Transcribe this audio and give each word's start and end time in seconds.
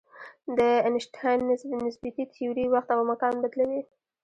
د 0.57 0.59
آینشټاین 0.87 1.39
نسبیتي 1.85 2.23
تیوري 2.33 2.65
وخت 2.73 2.89
او 2.95 3.01
مکان 3.11 3.33
بدلوي. 3.43 3.81